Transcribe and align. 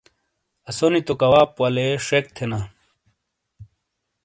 اسونی 0.69 1.01
تو 1.07 1.13
کواپ 1.21 1.49
ولے 1.61 1.87
شک 2.07 2.25
تھینا۔ 2.35 2.59